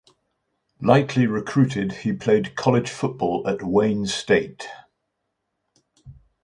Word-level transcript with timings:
Lightly 0.81 1.27
recruited 1.27 1.91
he 1.91 2.11
played 2.11 2.55
college 2.55 2.89
football 2.89 3.47
at 3.47 3.61
Wayne 3.61 4.07
State. 4.07 4.65